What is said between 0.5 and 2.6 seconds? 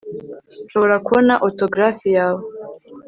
Nshobora kubona autografi yawe